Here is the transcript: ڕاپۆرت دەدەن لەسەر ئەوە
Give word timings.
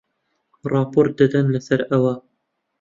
ڕاپۆرت 0.71 1.13
دەدەن 1.21 1.45
لەسەر 1.53 1.81
ئەوە 1.89 2.13